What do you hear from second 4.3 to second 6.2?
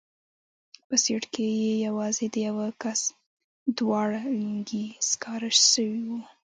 لينگي سکاره سوي وو.